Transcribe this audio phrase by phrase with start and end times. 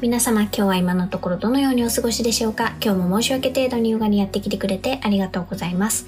[0.00, 2.72] 皆様今日は今のところどのようにお過ごしでしょうか？
[2.82, 6.06] 今日も申し訳程度にヨガにやってきてくれてありがとうございます。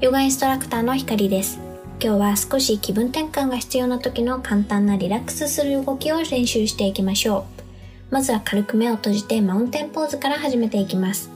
[0.00, 1.60] ヨガインストラクターのひかりです。
[2.02, 7.44] 今日は少し気分転換が必要な時の簡単なリラックスする動きを練習していきましょ
[8.10, 8.14] う。
[8.14, 11.30] まずは軽く目を閉じてマウンテンポーズから始めていきます。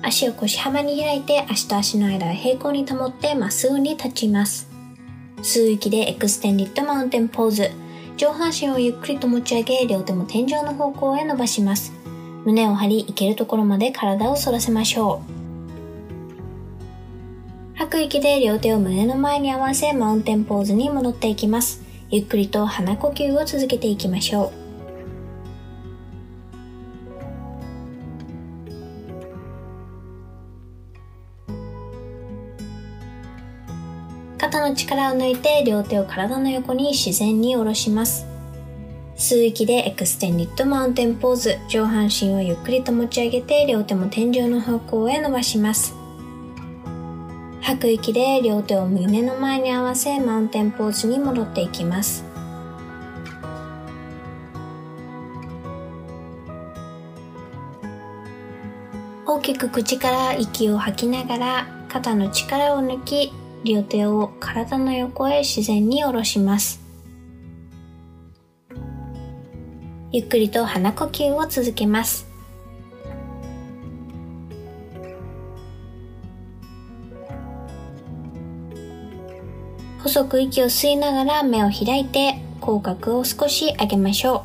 [0.00, 4.70] 足を腰幅に開いて足と足の間を平行に保ってまっすぐに立ちます。
[5.42, 7.70] 吸う息で Extended Mountain Pose。
[8.16, 11.92] 上半身をゆっくりと持ち上げ、両手も天井の方向へ伸ばします。
[12.44, 15.22] 胸を張り、いけるところまで体を反らせましょ
[17.74, 17.78] う。
[17.78, 21.82] 吐く息で両手を胸の前に合わせ、マウンテンポーズに戻っていきます。
[22.10, 24.63] ゆっくりと鼻呼吸を続けていきましょう。
[34.44, 38.26] 肩の力を抜いて両手を体の横に自然に下ろします。
[39.16, 41.56] 吸う息で Extended Mountain Pose。
[41.66, 45.94] 上半身をゆっくりと持ち上げて両手も天井の方向へ伸ばします。
[47.62, 52.22] 吐く息で両手を胸の前に合わせマウンテンポーズに戻っていきます。
[59.24, 63.32] 大きく口から息を吐きながら肩の力を抜き
[63.64, 66.80] 両手を体の横へ自然に下ろします。
[70.12, 72.26] ゆっくりと鼻呼吸を続けます。
[80.02, 84.44] 細く息を吸いながら目を開いて口角を少し上げましょ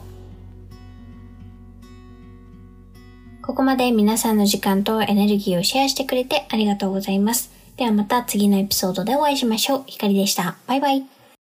[3.42, 3.46] う。
[3.46, 7.59] ここまで皆さんの時間とエネルギーをシェアしてくれてありがとうございます。
[7.80, 9.84] ではまた次のエピソードでお会いしましょう。
[9.88, 10.58] ひかりでした。
[10.68, 11.19] バイバイ。